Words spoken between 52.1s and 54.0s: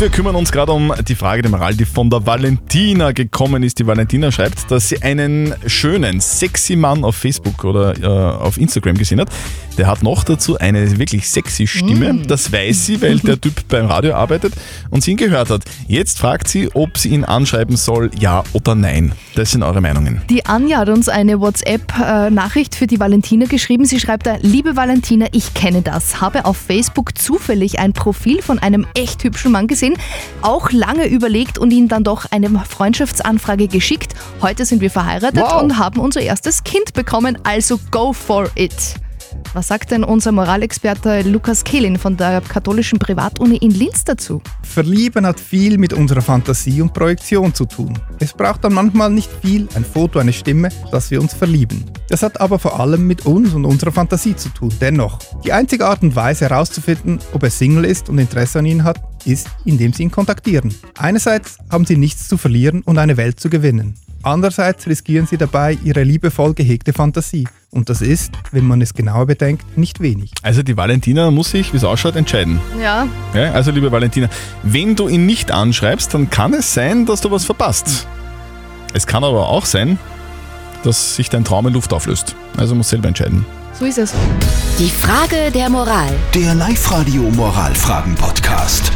hat aber vor allem mit uns und unserer